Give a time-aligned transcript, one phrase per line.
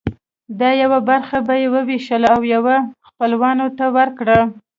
[0.59, 2.75] دا یوه برخه به یې وویشله او یوه
[3.07, 4.39] خپلوانو ته ورکړه.